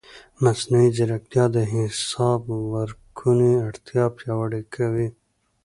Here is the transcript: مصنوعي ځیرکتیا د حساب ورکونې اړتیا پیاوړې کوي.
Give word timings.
مصنوعي 0.43 0.89
ځیرکتیا 0.97 1.45
د 1.55 1.57
حساب 1.73 2.41
ورکونې 2.73 3.51
اړتیا 3.67 4.05
پیاوړې 4.17 4.61
کوي. 4.75 5.07